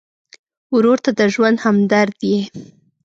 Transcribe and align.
ورور 0.75 0.97
ته 1.05 1.11
د 1.19 1.21
ژوند 1.33 1.57
همدرد 1.65 2.17
یې. 2.29 2.39